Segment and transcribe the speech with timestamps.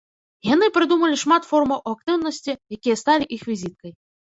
[0.53, 4.01] Яны прыдумалі шмат формаў актыўнасці, якія сталі іх візіткай.